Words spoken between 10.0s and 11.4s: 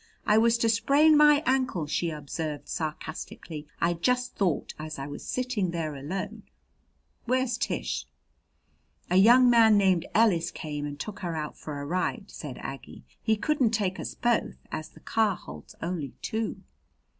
Ellis came and took her